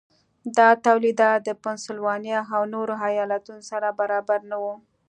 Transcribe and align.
دا 0.57 0.69
تولیدات 0.85 1.39
د 1.43 1.49
پنسلوانیا 1.63 2.39
او 2.55 2.61
نورو 2.73 2.93
ایالتونو 3.07 3.61
سره 3.71 3.87
برابر 3.99 4.39
نه 4.51 4.57
وو. 4.61 4.73